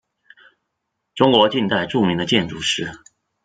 [1.13, 2.91] 中国近代著名的建筑师。